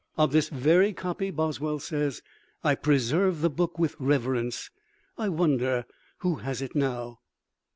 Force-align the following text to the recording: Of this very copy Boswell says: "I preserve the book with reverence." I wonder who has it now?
Of 0.17 0.31
this 0.31 0.49
very 0.49 0.93
copy 0.93 1.29
Boswell 1.29 1.77
says: 1.77 2.23
"I 2.63 2.73
preserve 2.73 3.41
the 3.41 3.51
book 3.51 3.77
with 3.77 3.95
reverence." 3.99 4.71
I 5.15 5.29
wonder 5.29 5.85
who 6.21 6.37
has 6.37 6.59
it 6.63 6.75
now? 6.75 7.19